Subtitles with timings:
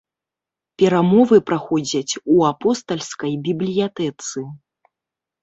[0.81, 4.39] Перамовы праходзяць у апостальскай бібліятэцы.